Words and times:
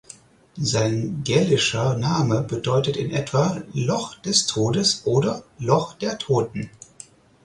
Sein 0.59 1.21
gälischer 1.23 1.95
Name 1.95 2.41
bedeutet 2.41 2.97
in 2.97 3.11
etwa 3.11 3.61
"Loch 3.73 4.15
des 4.15 4.47
Todes" 4.47 5.03
oder 5.05 5.43
"Loch 5.59 5.93
der 5.93 6.17
Toten". 6.17 6.71